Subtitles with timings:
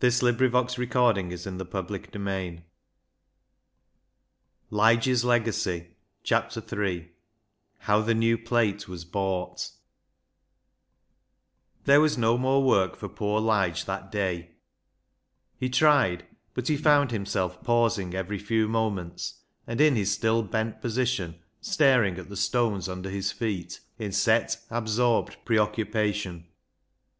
[0.00, 0.92] Lige's Legacy
[1.26, 2.62] III How the New Plate was Bought
[4.70, 5.88] asi Lige's Legacy
[6.54, 7.10] III
[7.80, 9.70] How the New Plate was Bought
[11.84, 14.52] There was no more work for poor Lige that day.
[15.58, 16.24] He tried;
[16.54, 21.42] but he found himself pausing every few moments, and in his still bent posi tion
[21.60, 26.46] staring at the stones under his feet, in set, absorbed preoccupation.